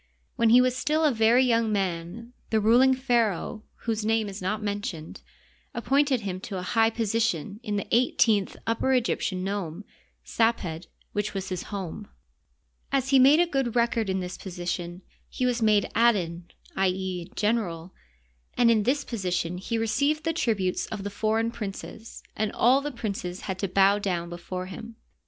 [0.35, 4.63] When he was still a very young man the ruling pharaoh, whose name is not
[4.63, 5.21] mentioned,
[5.75, 9.85] appointed him to a high position in the eighteenth Upper Egyptian nome
[10.25, 12.07] {Saped)^ which was his home.
[12.91, 15.01] As he made a good Digitized byCjOOQlC 84 HISTORY OF EGYPT, record in this position
[15.29, 16.45] he was made aden
[16.75, 16.87] (i.
[16.87, 17.93] e., general),
[18.57, 22.89] and in this position he received the tributes of the foreign princes and all the
[22.91, 24.95] princes had to bow down before him.